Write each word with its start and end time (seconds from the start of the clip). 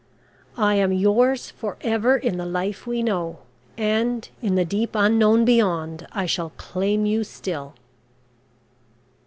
I 0.57 0.73
am 0.77 0.91
yours 0.91 1.51
for 1.51 1.77
ever 1.81 2.17
in 2.17 2.37
the 2.37 2.45
life 2.47 2.87
we 2.87 3.03
know, 3.03 3.37
and 3.77 4.27
in 4.41 4.55
the 4.55 4.65
deep 4.65 4.95
Unknown 4.95 5.45
beyond 5.45 6.07
I 6.11 6.25
shall 6.25 6.53
claim 6.57 7.05
you 7.05 7.23
still!" 7.23 7.75